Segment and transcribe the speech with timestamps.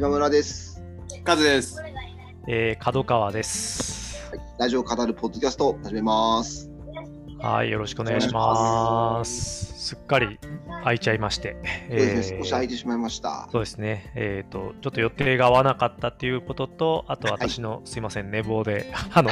[0.00, 0.82] 今村です。
[1.24, 1.76] カズです。
[2.48, 4.32] えー、角川です。
[4.58, 6.70] ラジオを語るポッドキャスト始めます。
[7.38, 9.69] はい、よろしくお願いします。
[9.90, 10.38] すっかり
[10.84, 11.56] 空いちゃいまして、
[11.90, 13.48] そうですね、少し空いてしまいました。
[13.50, 19.30] そうですね、えっ、と、ちょっと予定が合わなかったっていうことと、あと私の、すいません、寝坊で、 あの、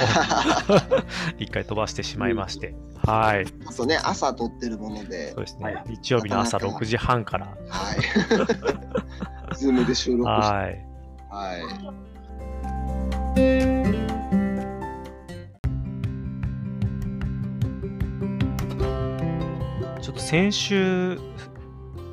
[1.38, 2.74] 一回飛ばしてしまいまして、
[3.06, 5.30] はい、あとね、朝撮ってるもので。
[5.30, 9.54] そう、ですね、日曜日の朝なかなか6時半から、はい。
[9.54, 10.84] ズームで収録して、はい、
[11.30, 11.54] は
[13.36, 13.67] い。
[20.28, 21.18] 先週、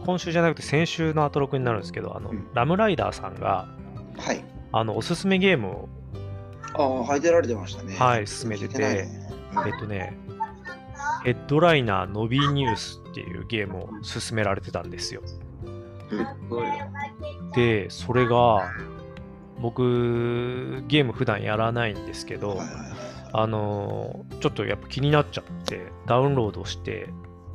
[0.05, 3.67] 今週じゃなくて先週のアトロクになるんですけど、あの、うんラムライダーさんが、
[4.17, 4.41] はい。
[4.71, 5.89] あの、おすすめゲームを
[6.75, 7.93] ああ、入ってられてましたね。
[7.97, 9.09] はい進めててね
[9.65, 10.17] えっとね、
[11.25, 15.21] ヘッドライナーノビーニュースっていうゲームを勧められてたんですよ。
[17.53, 18.71] で、それが、
[19.59, 22.67] 僕、ゲーム普段やらないんですけどはい、はい
[23.33, 27.09] あのーちょっとやっぱ気になっちゃって、ダウンロードして、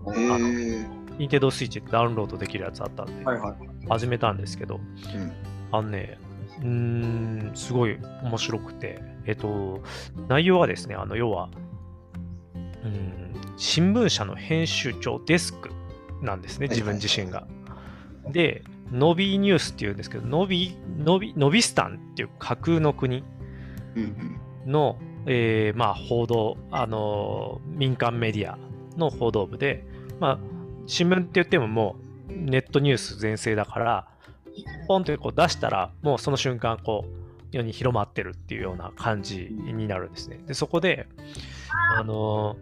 [0.05, 0.21] はい。
[0.21, 0.87] へえ。
[1.19, 3.55] ニンテンドースイッチでダウンロードできるやつあったんで、はいはい。
[3.89, 5.33] 始めたんですけど、うん
[5.73, 6.19] あのね、
[6.61, 9.83] うーん、すごい面白くて、えっと、
[10.29, 11.49] 内容はですね、あの、要は、
[12.85, 15.71] うん、新聞社の編集長デスク
[16.23, 17.47] なんですね、自分自身が。
[18.31, 23.23] で、ノビーニュースっていうんですけど、ノビ、ノビ、ノビスタンっていう架空の国
[23.95, 28.59] うんの、えーまあ、報道、あのー民間メディア
[29.01, 29.85] の報道部で、
[30.21, 30.39] まあ、
[30.87, 31.97] 新聞って言ってもも
[32.29, 34.07] うネットニュース全盛だから、
[34.87, 37.21] ポンってこう出したら、もうその瞬間、こう、
[37.53, 40.39] 世に広まってるっていうような感じになるんですね。
[40.47, 41.09] で、そこで、
[41.97, 42.57] あの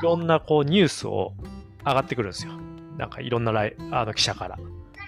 [0.00, 1.34] いろんなこうニュースを
[1.84, 2.52] 上がってくるんですよ。
[2.96, 4.58] なんかいろんなライあの記者から。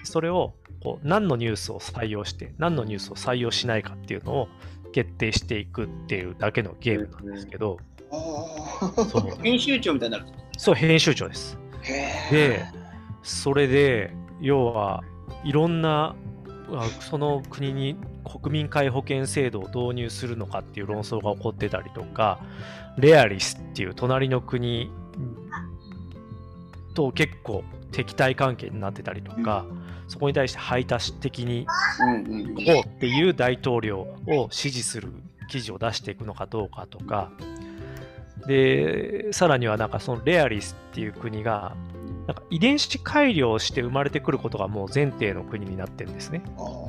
[0.03, 4.47] それをこう何のニュースを採用して、何のニュースを採用しないかっていうのを
[4.91, 7.92] 決定していくっていうだけのゲームなんですけど、うん。
[8.13, 10.25] そう編集長みたいになる。
[10.57, 11.57] そう編集長です。
[11.81, 12.65] へで、
[13.23, 15.03] それで、要は
[15.43, 16.15] いろんな
[16.71, 22.39] あその国に国民皆保険制度を導入するのかっていう論争が起こってたりとか、
[22.97, 24.91] レアリスっていう隣の国
[26.93, 29.65] と結構敵対関係になってたりとか、
[30.07, 31.65] そこに対して排他的に
[31.99, 32.55] うんうん。
[32.55, 35.11] こうっていう大統領を支持する
[35.49, 37.31] 記事を出していくのかどうかとか、
[38.47, 41.75] で、さらにはなんかそのレアリスっていう国が、
[42.27, 46.41] なんか遺伝子改良して生まれてくることがもう前提の国になってるんですね。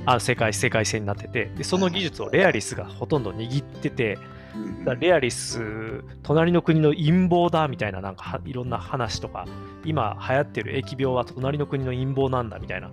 [0.06, 4.18] ああ世界、世界線になってて、でその技術をレアリスがほとんど握ってて、
[4.54, 9.46] うんだレアリス、隣の国の陰謀だみたいな、なんかはいろんな話とか、
[9.84, 12.90] 今流行ってる疫病は隣の国の陰謀なんだみたいな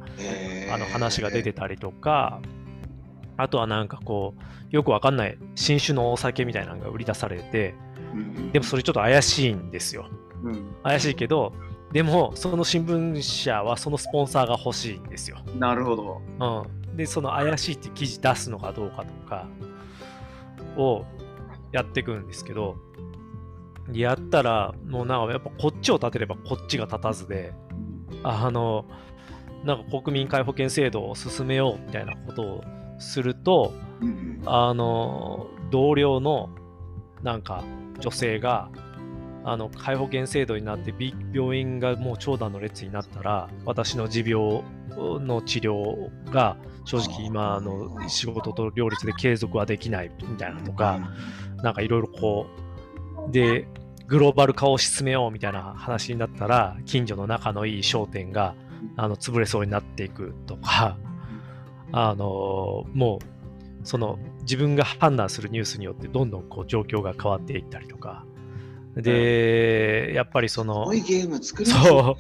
[0.74, 2.42] あの話が出てたりとか、
[3.38, 4.42] あとはなんかこう、
[4.76, 7.91] よくわかんない新種のお酒みたいなのが売り出されて、うん
[8.52, 10.08] でもそれちょっと怪しいんですよ。
[10.44, 10.76] うん。
[10.84, 11.54] 怪しいけど、
[11.92, 15.38] でもその新聞社はそのスポンサーが欲しいんですよ。
[15.58, 16.22] なるほど。
[16.40, 16.96] うん。
[16.96, 19.48] で、その怪しいって記事出すのかどうかとか
[20.78, 21.06] を
[21.72, 22.78] やっていくんですけど、
[23.92, 27.54] やったら、もうなんかやっぱこっちを立てればこっちが立たずで、
[28.24, 28.86] あの、
[29.66, 32.64] なんか国民皆保険制度を進めようみたいなことを
[33.00, 36.50] すると、うんあの、同僚の
[37.24, 37.64] なんか
[38.00, 38.70] 女性が、
[39.44, 40.94] あの、皆保険制度になって
[41.34, 44.64] 病院がもう長蛇の列になったら、私の持病
[45.20, 51.00] の治療が正直今の仕事と両立で継続はできないみたいなとか、
[51.64, 52.48] なんかいろいろこ
[53.30, 53.68] う、で、
[54.08, 58.56] グローバル化を進めようみたいな話になったら、近所の仲のいい商店が、
[58.98, 60.98] あの、潰れそうになっていくとか、
[61.92, 63.26] あの、もう、
[63.84, 68.25] その、自分が判断するニュースによって、どんどんこう、状況が変わっていったりとか、
[68.96, 72.16] で、やっぱりそのすご、いゲーム作りますねそう。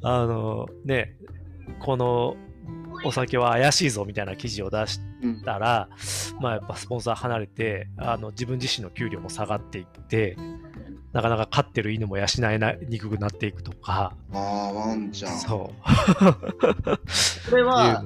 [0.02, 1.16] あの、ね、
[1.80, 2.36] この
[3.04, 5.88] お酒は怪しいぞみたいな記事を出しうんたら、
[6.40, 10.36] まあやっぱスポンサー離れて、あの自分自身の給料も下がっていって、
[11.12, 15.38] なかなか飼ってる犬も養えなにくくなっていくとか、ああ、ワンちゃん。
[15.38, 17.50] そう。
[17.50, 18.04] これは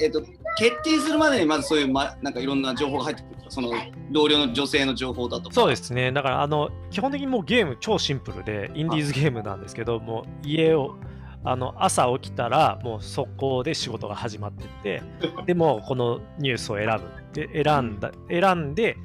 [0.00, 0.22] えっと、
[0.56, 3.70] 決定するまでにまずそういう、ま、なんかいろんな情報が入ってくるその
[4.10, 5.54] 同僚の女性の情報だとか。
[5.54, 6.12] そうですね。
[6.12, 10.96] だから、あの、基本的にもうゲーム超シンプルで、インディーズゲームなんですけど、もう家を、
[11.44, 15.02] あの、朝起きたら、もう速攻で仕事が始まってって、
[15.46, 17.38] でも、このニュースを選ぶ。
[17.40, 18.96] で、選んだ、選んで、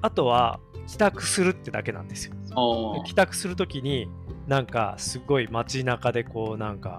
[0.00, 2.34] あとは、帰宅するってだけなんですよ。
[3.04, 4.08] 帰宅するときに、
[4.46, 6.98] なんか、すごい街中で、こう、なんか、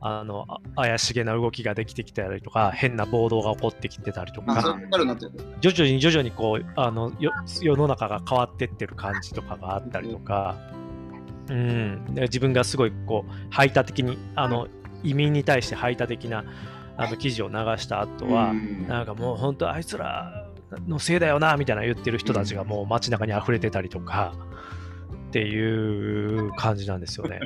[0.00, 4.78] あのあ怪しげな動きができてきたりとか変な暴動が起こってきてたりとか。
[5.60, 10.56] 徐々に徐々にこうあのよ世の中が変わってってる感じとかがあったりとか、
[11.48, 14.68] うん、で自分がすごいこう排他的にあの
[15.02, 16.44] 移民に対して排他的な
[16.96, 20.48] あの記事を流した後は、うんなんかもう本当あいつら
[20.86, 24.34] のせいだよなみたいな言ってる人たちがもう街中に溢れてたりとか
[25.28, 27.40] っていう感じなんですよね。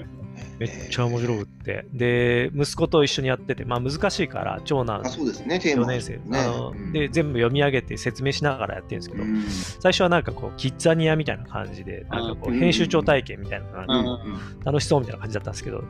[0.59, 1.87] めっちゃ面白くって。
[1.93, 9.43] で、息子と一緒にやってて、まあ難しいから、長男あ、そうですね、テー4マ年生、ねあのうんで、全部読み上げて説明しながらやってるんですけど、うん
[9.81, 14.31] 最初はなんかこう、キッザニアみたいな感じで、なんかこう、うん編集長体験みたいな感じ
[14.63, 15.85] で楽しそうみたいな感じだったんですけど、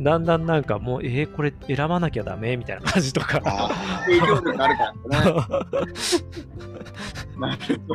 [0.00, 3.40] だんだんなんかもう、えー、これ選ばなきゃダメみたいな感じとか。
[3.44, 5.76] あ影響力あるからね。
[7.38, 7.94] なるほ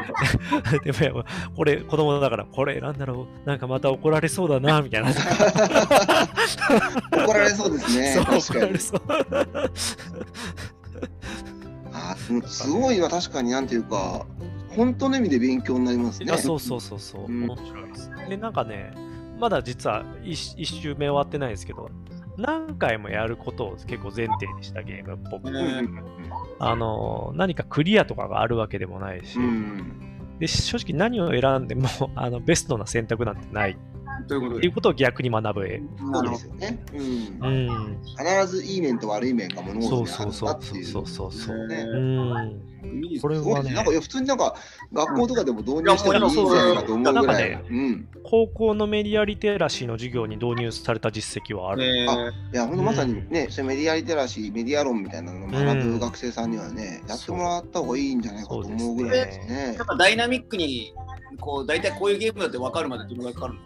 [0.84, 0.92] ど。
[0.92, 1.24] でも
[1.56, 3.14] これ子供だからこれ選んだら
[3.46, 5.12] なんかまた怒られそうだなみたいな。
[6.04, 8.80] ー 怒られそうですね、確からに。
[11.94, 12.16] あ
[12.48, 14.26] すごいな、確かになんていうか、
[14.76, 16.32] 本当の意味で勉強になりますね。
[16.32, 17.44] あそうそうそうそう、うん。
[17.44, 18.12] 面白いです。
[18.30, 18.94] でなんかね
[19.40, 21.90] まだ実は一一周目終わってないんですけど
[22.38, 26.04] 何回もやることを結構前提にしたゲームっぽく、うんうん。
[26.60, 30.38] あの何かクリアとかがあるわけでもないし、うん。
[30.40, 33.78] で正直何を選んでもあのベストな選択なんてない
[34.28, 34.74] ということでっていう。
[34.74, 35.80] ことを逆に学ぶ絵。
[35.80, 36.84] そうでなるほすよね。
[36.94, 37.50] うんう
[37.90, 40.86] ん、必ずいい面と悪い面が物そう事にそうそうあるんだっていう。
[40.86, 41.68] そうそうそう。
[41.68, 42.88] ねうんど。
[42.88, 44.56] いいですこれはねなんかいや普通になんか
[44.92, 47.60] 学校とかでも導入してもいいんじゃないかと思うぐらい。
[48.24, 51.84] 高校のメディアリテラシーの授業に導入された実績はある。
[51.84, 59.86] えあいや、ほんとまさにね、そうメディアリテラシー、メディア論みたいなのを学ぶ学生さんにはね、やってもらった方がいいんじゃないかと思うぐらいですねやっ。
[59.86, 60.94] ぱダイナミックに、
[61.40, 63.60] こう、大体こういうゲームだって分かるまでどのぐらいかかるの？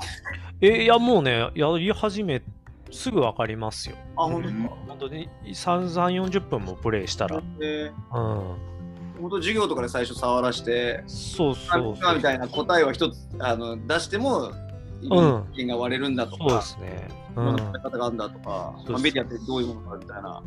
[0.60, 2.42] えいや、もうね、やり始め、
[2.90, 3.96] すぐわかりますよ。
[4.16, 4.54] あ、本当うん
[4.88, 7.36] 本当に3、3 40分もプレイしたら。
[7.36, 7.44] うん。
[7.60, 8.54] えー
[9.20, 14.52] 本当授業とかで最初触らして、そうそう今みたいな答えを一つあの出しても、
[15.02, 17.08] 意見が割れるんだとそうでか、すね。
[17.32, 17.56] うこのん。
[17.56, 20.40] 方があるんだとか、そうそうまあメディアってどういうものかみたいな、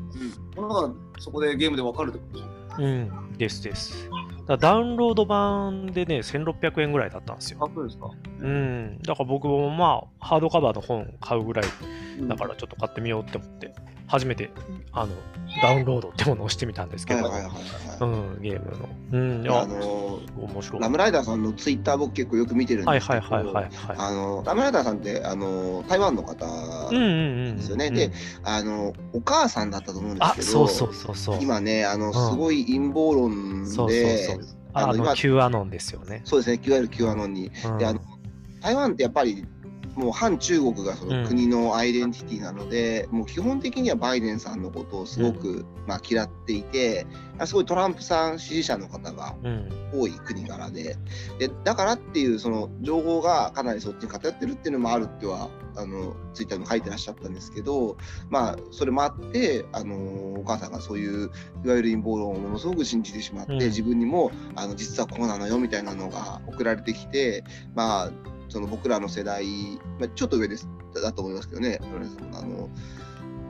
[0.55, 0.89] ものが
[1.19, 2.45] そこでゲームで分かるってことで
[2.75, 2.89] すよう
[3.33, 3.37] ん。
[3.37, 4.09] ですです。
[4.51, 7.59] だダウンロード版でね、1600円ぐらいだったんですよ。
[7.61, 8.09] あ、そうですか。
[8.39, 8.99] うん。
[9.01, 11.65] だから僕もまあ、ハードカバーの本買うぐらい
[12.27, 13.73] だからちょっと買ってみようって思って、
[14.11, 14.51] 初めて、
[14.91, 15.13] あの、
[15.61, 18.89] ダウンロードってものをしてみたんですけど、ゲームの。
[19.13, 19.49] うん。
[19.49, 20.81] あや、の、面白い。
[20.81, 23.61] ラムライダーさんのツイッター僕結構よく見てるんはいですけど、ラムラ
[24.69, 26.45] イダーさんって、あの、台湾の方。
[26.89, 27.87] ですよね。
[27.87, 28.11] うんで、
[28.43, 31.39] あの、お母さんだったと思うんですあけど、そうそうそうそう。
[31.41, 34.37] 今ね、あの、すごい陰謀論で。
[34.73, 36.21] あの、あの今 Q アノンですよね。
[36.25, 37.49] そうですね、いわゆる Q アノンに。
[37.65, 38.01] うんであの
[38.61, 39.43] 台湾ってやっぱり
[39.95, 41.23] もう反中国がそうん。
[41.23, 47.05] の国のアイデンティティなので、もう基本的にはバイデンさんのことをすごく、まあ、嫌っていて、
[47.45, 49.81] すごいトランプさん支持者の方がうん。
[49.93, 50.97] 多い国柄で。
[51.37, 57.97] でだからっていうその情報がかなりそっちに偏ってるっていうのもあるってはあのツイッターにも書いてらっしゃったんですけど
[58.29, 59.95] まあそれもあってあの
[60.39, 61.31] お母さんがそういう
[61.65, 63.59] いわゆる陰謀論をものすごく信じてしまって、うん。
[63.59, 67.43] 自分にもあの実はこうなのよみたいなのが送られてきて
[67.75, 68.11] まあ
[68.51, 69.45] その僕らの世代、
[69.97, 70.67] まあ、ちょっと上です。
[70.93, 71.79] だと思いますけどね。
[72.33, 72.69] あの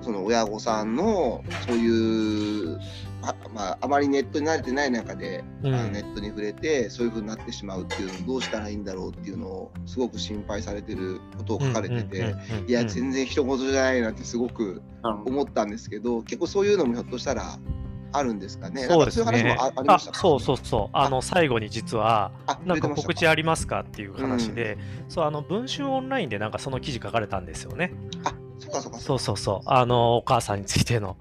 [0.01, 2.79] その親御さんのそういう
[3.21, 5.75] あ,、まあ、あまりネットに慣れてない中でうん。
[5.75, 12.35] あのネットに触れてそういう風になってしまうっていうのをどうしたらいいんだろうっていうのをすごく心配されてることを書かれてて、
[12.67, 17.57] いや全然人事じゃないなってすごく思ったんですけど結構そういうのもひょっとしたら
[18.11, 18.83] あるんですかね。
[18.83, 19.57] そうですね。
[19.87, 20.89] あそうそうそう。
[20.93, 21.09] あ。
[21.09, 24.77] の最後に実はあなんか告知ありますかっていう話で、
[25.09, 27.93] そうあの文春オンラインでなんかその記事書かれたんですよね。
[28.23, 29.69] あそっかそっかそうそうそう。
[29.69, 31.17] あのお母さんについての。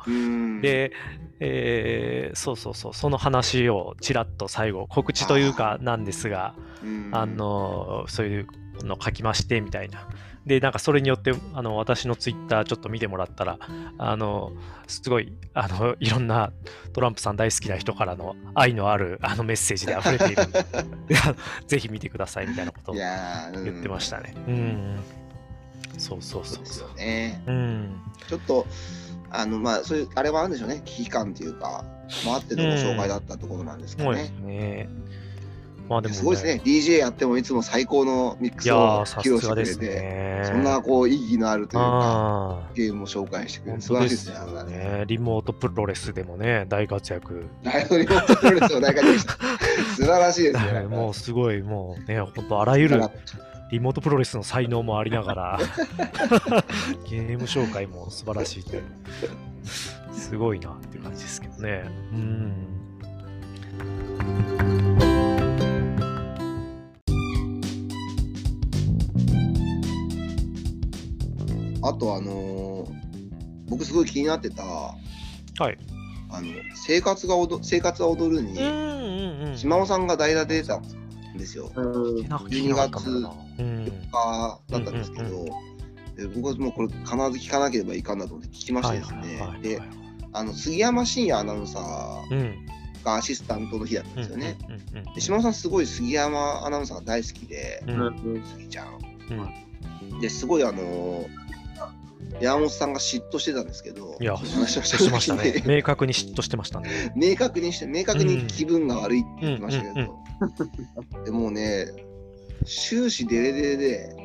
[0.63, 0.93] で、
[1.41, 2.95] えーそうそうそう。
[2.95, 7.11] その話をちらっと最後告知というかなんですがうん。
[7.13, 8.47] あのそういう
[8.85, 10.09] の書きましてみたいな。
[10.47, 13.59] で、なんかそれによってあの私のツイッターちょっと見てもらったら、
[13.99, 14.53] あの
[14.87, 16.53] すごいあのいろんな
[16.93, 20.65] トランプさん大好きな人からの愛のあるあのメッセージで溢れているんで、
[21.67, 24.35] ぜひ見てくださいみたいなことを言ってましたね。
[24.49, 25.01] うん。
[25.99, 27.43] そうそうそですそううそうよね。
[27.47, 28.01] うん。
[28.29, 28.67] ちょっと
[29.31, 31.85] あのまあそういうあれはあるんでしょうね危機感というか
[32.25, 34.89] 回ってのご紹介だったところなんですかそうですね。
[35.91, 35.95] ね。
[35.95, 36.63] まあでも、すごいですね。
[36.65, 40.43] DJ やってもいつも最高のミックスを披露してくれて、ね。
[40.45, 44.77] そんなこう意義のあるというかゲームを紹介してくれ本る素晴らしい当ですすねあれはね。
[44.77, 45.05] ね。
[45.07, 47.47] リモートプロレスでもね、大活躍。
[47.65, 49.33] リモートプロレスの大会でした。
[49.97, 50.81] 素晴らしいですね。
[50.83, 53.03] もうすごい、もうね、本当あらゆる
[53.71, 55.59] リモートプロレスの才能もありながら、
[57.09, 58.83] ゲーム紹介も素晴らしいという、
[60.13, 61.85] すごいなっていう感じですけどね。
[62.13, 62.67] うん。
[71.83, 73.11] あとあのー
[73.69, 74.97] 僕すごい気になってた、は
[75.71, 75.79] い。
[76.29, 78.57] あの生活が踊生活は踊るに。
[79.57, 80.83] 島尾さんが代打で出たん
[81.39, 81.71] ですよ。
[81.77, 81.81] う
[82.21, 83.87] んなんか聞いなかったもんなうん。
[84.11, 85.45] かだったんですけど、
[86.17, 89.89] で僕はもうこれ必ず聞かなければいかんなと思って聞きましてですね、ではい
[90.33, 92.67] あの杉山真也アナウンサーうん。
[93.05, 94.57] がアシスタントの日だったんですよね。
[95.15, 97.83] で島尾さんすごい杉山アナウンサーが大好きで、
[98.57, 98.99] 杉ちゃん。
[99.31, 99.35] う
[100.17, 101.25] んですごいあの
[102.41, 105.63] 山本さんが嫉妬してたんですけど、いや、話をしましたね。
[105.67, 107.13] 明確に嫉妬してましたね。
[107.17, 111.87] 明確にして、明確に気分が悪いって言ってましたけうんど、 でもうね、
[112.65, 114.17] 終始デレデレで、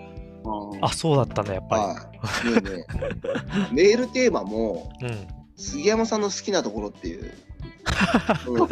[0.81, 2.09] あ、そうだったんだ、やっぱは
[2.43, 2.85] い、もうね、
[3.71, 5.07] メールテーマも、り。
[5.07, 5.27] うん。
[5.57, 7.29] 杉山さんの好きなところっていう、うん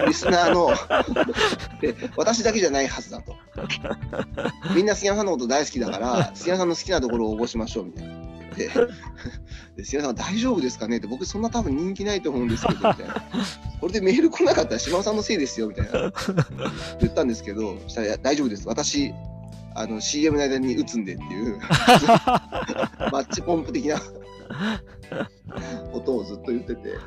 [0.05, 0.71] リスナーの
[1.79, 3.35] で、私だけじゃないはずだと。
[4.75, 8.32] みんな杉山さんのこと大好きだから、杉山さんの好きなところを応募しましょうみたいな。
[8.53, 8.69] で、
[9.75, 10.97] で杉山さん大丈夫ですかね？
[10.97, 13.23] って、僕そんな多分人気ないと思うんですけど、みたいな。
[13.79, 16.13] これでメール来なかったら島尾さんのせいですよ、みたいな。
[16.99, 18.67] 言ったんですけど、そしたら大丈夫です。
[18.67, 19.13] 私、
[19.75, 21.59] あの CM の間に打つんでっていう、
[23.11, 23.99] マッチポンプ的な
[25.91, 26.97] ことをずっと言ってて。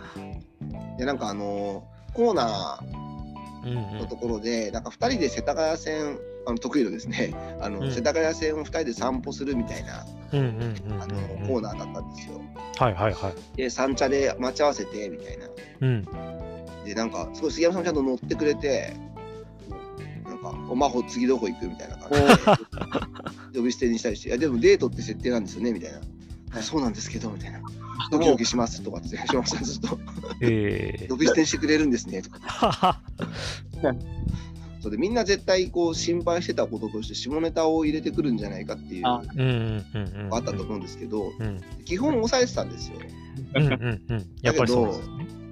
[0.98, 12.40] で、なんかあのコーナーのところで、なんか2人で世田谷線、あの得意のですね、 あのうん世田谷線を2人で散歩するみたいなコーナーだったんですよ。
[12.78, 13.56] はいはいはい。
[13.56, 15.46] で、三茶で待ち合わせてみたいな。
[15.80, 16.04] うん。
[16.84, 18.94] で、なんか、すごい杉山さんもちゃんと乗ってくれて、
[20.24, 26.00] なんか、おまほ次どこ行くみたいな感じで、 呼び捨てにしたりして、いや、でもデートって設定なんですよねみたいな。
[26.52, 27.60] あそうなんですけど、みたいな。
[28.10, 29.98] ドキドキしますとかって、島さんずっと、
[30.42, 33.00] え 呼び捨てにしてくれるんですねとか。
[34.90, 39.22] で、みんな絶対こう心配してたこととして、下ネタを入れてくるんじゃないかっていうの
[40.36, 42.96] あったと思うんですけど、うん基本抑えてたんですよ。
[43.54, 43.72] うんうん
[44.08, 44.26] うん。
[44.42, 45.06] やっぱりそうですね。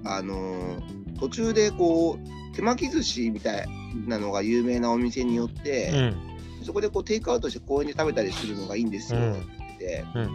[0.05, 3.67] あのー途中でこう、手巻き寿司みたい
[4.05, 10.25] なのが有名なお店によって、うんそこでこうテイクアウトして公園で食べたりするのがいいんですようんって言ってて、うんう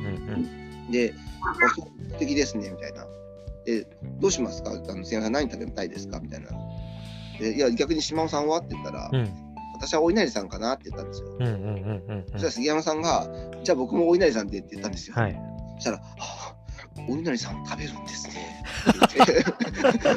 [0.88, 1.12] んで、
[1.74, 3.04] 素敵ですねみたいな。
[3.64, 3.86] で、
[4.20, 4.70] どうしますか？
[4.70, 6.20] あの、杉山さん何食べたいですか？
[6.20, 6.50] みたいな。
[7.40, 8.58] でいや、逆に島尾さんは？
[8.58, 9.20] って言ったら、うん。
[9.20, 11.28] うん私はお稲荷さんかなって言ったんですよ。
[12.32, 13.26] そしたら杉山さんが、
[13.64, 15.16] じゃあ僕もお稲荷さんでって言ったんですよ。
[15.16, 15.40] はい。
[15.76, 16.54] そしたら、はあ、
[17.08, 18.34] お稲荷さん食べるんですね。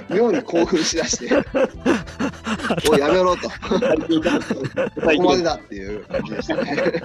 [0.10, 1.34] 妙に興奮しだして、
[2.92, 3.50] おい、やめろと。
[3.50, 7.02] ここまでだっていう感じでしたね。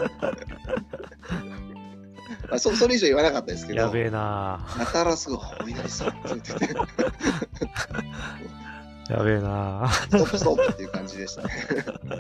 [2.49, 6.75] まあ、そそれ以上言わなかったですけど、やべえなやたらすぐ、お稲荷さんって言ってて、
[9.09, 11.51] やべえなストップストップっていう感じでしたね。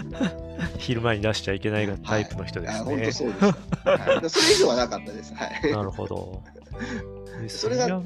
[0.78, 3.12] 昼間に出しちゃいけないがタイプの人ですあ本当ね。
[3.12, 4.30] そうです、はい。
[4.30, 5.34] それ以上はなかったです。
[5.34, 5.72] はい。
[5.72, 6.42] なるほど。
[7.42, 8.00] で それが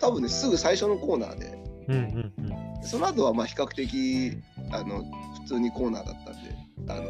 [0.00, 2.86] 多分ね、すぐ最初のコーナーで、うんうんうん。
[2.86, 4.38] その後はまあ比較的
[4.70, 5.04] あの
[5.42, 6.56] 普通にコーナーだったんで、
[6.88, 7.08] あのま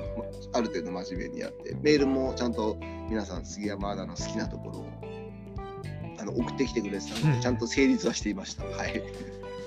[0.54, 2.76] ある程度真面目にやって、メールもちゃんと
[3.08, 4.86] 皆さん、杉山アナの好きなところを
[6.18, 8.64] あの送ってきてくれてたので、うんちゃんと成立はしていました。
[8.64, 9.02] はい。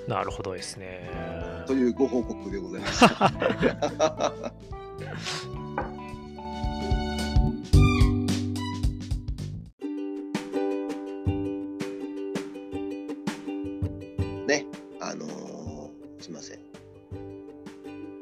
[0.08, 1.10] なるほどですね。
[1.66, 4.32] というご報告でございました。
[14.46, 14.64] ね、
[15.00, 16.58] あのーすみません。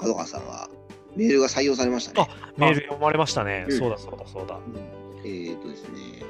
[0.01, 0.69] 角川さんは
[1.15, 2.29] メールが採用されましたね。
[2.57, 3.67] メール読まれましたね。
[3.69, 4.59] うんそうだそうだそうだ。
[5.25, 6.23] えーとですね、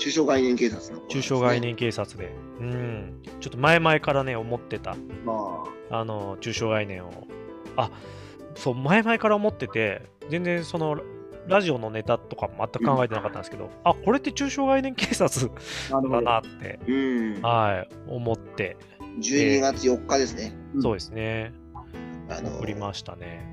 [0.00, 1.60] 中小概念警察の、中小概。
[1.60, 2.32] 念警察で。
[2.58, 3.22] うん。
[3.40, 4.96] ちょっと前々からね、思ってた。
[5.26, 7.26] まあの、中小概念を。
[7.76, 7.90] あ、
[8.54, 10.98] そう、前々から思ってて、全然その、
[11.46, 15.50] ラジオのネタとか全く考えてなかったんですけど、あ、これって中小概念警察
[15.90, 16.20] だど。
[16.22, 17.42] なって、うん。
[17.42, 18.78] はい、思って、
[19.20, 20.54] 12月4日ですね。
[20.74, 21.52] うんそうですね、
[22.30, 23.44] あの送りましたね。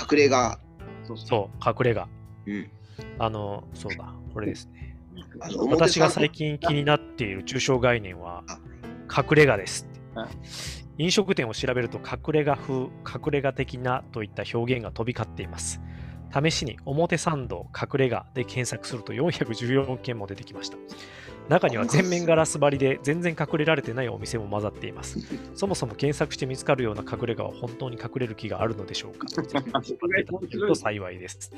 [0.00, 0.58] 隠れ家。
[1.16, 2.08] そう、隠れ家。
[2.46, 2.70] うん。
[3.18, 4.79] あの、そうだ、これですね。
[5.70, 8.58] 私が参最近気になっている中小概念はあ、
[9.22, 9.88] 隠れ家です。
[10.98, 12.90] 飲食店を調べると隠れ家風、隠
[13.30, 15.80] れ家的なといった表現が飛び交っています。
[16.32, 20.76] 試しに表参道隠れ家で検索すると414件も出てきました。
[21.50, 25.18] 中には全面ガラス張りで全然隠れられてないお店も混ざっています。
[25.54, 31.52] そもそも検索して見つかるような隠れ家は本当に隠れる気があるのでしょうかと幸 いです。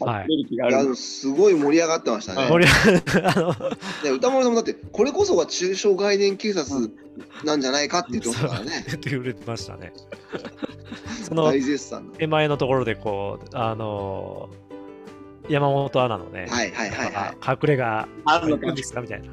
[0.00, 0.96] はいい。
[0.96, 2.46] すごい盛り上がってましたね。
[2.46, 3.52] これあの
[4.04, 6.90] ね歌丸さんもだってこれこそが中小概念警察
[7.42, 8.84] なんじゃないかって言ってましたからね。
[8.86, 9.94] って言われてましたね。
[11.24, 12.12] その大絶賛の。
[12.14, 14.50] 手前のところでこう、あの
[15.48, 17.36] 山本アナのね、はいはいはいはい。
[17.40, 19.00] あ隠れ家あるのかですか？
[19.00, 19.26] みたいな。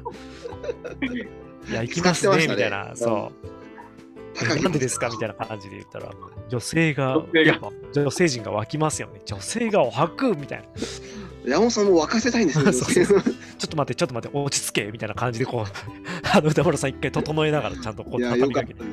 [1.70, 2.92] いや、行きますね、ねみたいな。
[2.94, 4.62] そう。
[4.62, 5.08] なんでですか？
[5.08, 6.10] みたいな感じで言ったら、
[6.48, 7.22] 女性が、
[7.92, 9.20] 女性陣が湧きますよね。
[9.24, 10.64] 女性がお吐くみたいな。
[11.46, 12.64] 山本さんも沸かせたいんですよ。
[12.72, 13.32] そうそうちょ
[13.66, 15.70] っと待って、ちょっと待って、落ち着けみたいな感じで、こう、
[16.34, 18.82] あの歌丸さん一回整えながら、ちゃんとこいうや、畳みかけて。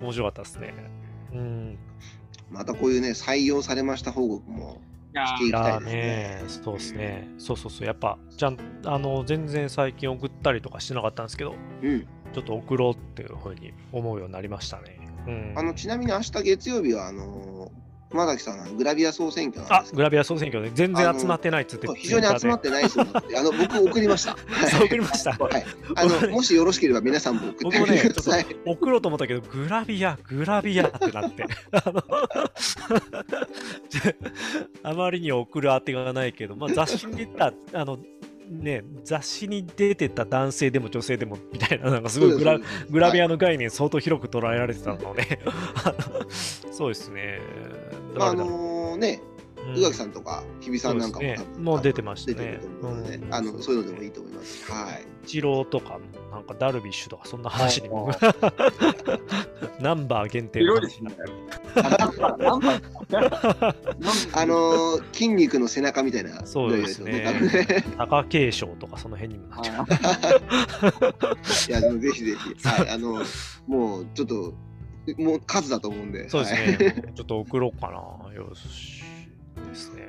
[0.00, 0.74] 面白かったですね。
[1.32, 1.78] うん。
[2.50, 4.80] またこういうね、採用されました報告も
[5.14, 5.92] していきたいですね。
[5.92, 7.28] ね、そうですね。
[7.38, 7.86] そうそうそう。
[7.86, 12.06] やっぱ、ちゃん、あの、全然最近送ったりとかしてなかったんですけど、うん。
[12.32, 14.98] ちょっと送ろうっていうふうに思うようになりましたね。
[15.26, 15.52] うん。
[15.56, 17.77] あの、ちなみに明日月曜日は、あのー
[18.10, 24.32] 熊崎さんのグラビア総選挙なんですあグラビア総選挙で全然集まってないっつってそう、非常に集まってないですよって、あの、僕送りました。
[24.32, 25.32] は いそう送りました。
[25.32, 25.64] はい。
[25.94, 28.46] あの、もしよろしければ皆さんも送ってください。
[28.64, 31.44] 送ろうと思ったけど、グラビア、グラビアってなって。
[31.72, 32.04] あの
[34.82, 37.98] あまりに送る当てがないけど、まあ、雑誌に出た、あの、
[38.50, 42.58] ね、雑誌に出てた男性でも女性でもみたいな、なんかすごいグラ
[42.90, 43.26] グラビア。
[43.26, 45.40] アの概念相当広く捉えられてたので、
[45.84, 46.26] あの
[46.78, 47.40] そうですね。
[48.14, 49.38] まあ、あのーね、うん
[49.76, 54.72] 宇垣さんとか日比さんなんかもねもう出てましたね出てると思うので、うんあのそういうのでもいいと思います。
[54.72, 55.02] はい。
[55.24, 58.10] イチローとかも、なんかダルビッシュとか、そんな話にも、
[59.80, 61.10] ナンバー限定広いですね。
[64.32, 66.46] あのー筋肉の背中みたいな。
[66.46, 69.84] そうですね多分ね貴景勝とかその辺にもなっちゃう。
[71.68, 72.54] いや、でもぜひぜひ。
[72.66, 72.88] はい。
[72.90, 73.22] あの、
[73.66, 74.54] もうちょっと、
[75.16, 76.28] もう数だと思うんで。
[76.28, 77.12] そうですはいね。
[77.14, 78.34] ちょっと送ろうかな。
[78.34, 79.02] よし。
[79.68, 80.08] ですね。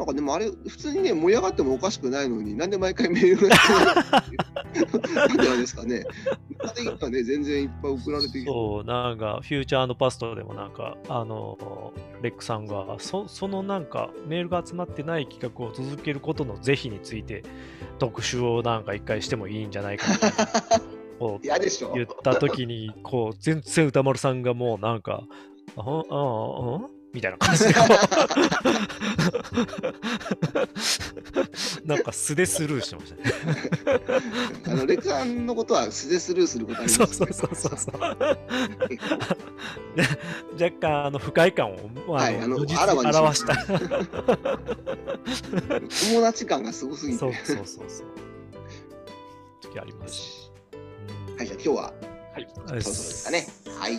[0.00, 6.04] なんかでもあれ、普通にね、盛り上がってもおかしくないのに、なんで毎回メールが来なんでですかね。
[6.58, 8.46] 他的にはね、全然いっぱい送られてきて。
[8.46, 17.42] そう、なんか、フューチャーパストでもなんか、あの、レックさんが、そそのなんか、メールが集まってない企画を続けることの是非について、
[17.98, 25.24] 特集をなんか一回してもいいんじゃないかみたいなこう嫌でしょ言った時に、こう、全然歌丸さんがもうなんか、
[25.76, 25.96] あ、あ、あ、
[26.86, 27.74] あみたいな感じで
[31.84, 33.22] なんか素でスルーしてましたね。
[34.66, 37.92] あのレクさんのことは素でスルーすることありますそうそうそうそうそう。
[39.96, 40.04] で
[40.64, 43.56] 若干あの不快感を、まあ、はいあの表した。
[46.12, 47.18] 友達感がすごすぎて。
[47.18, 48.06] そうそうそうそう。
[49.60, 50.39] 時あります。
[51.40, 51.92] はい、じゃあ今日は
[52.34, 52.48] はい。
[52.54, 53.46] そろそろですかね。
[53.80, 53.94] はい、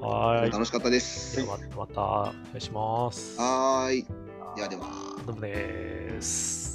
[0.00, 0.50] はーい。
[0.52, 1.44] 楽しかったです。
[1.44, 3.36] またまたお願いします。
[3.40, 4.06] はーい。
[4.54, 4.82] ではでは。
[5.26, 6.69] どうもです。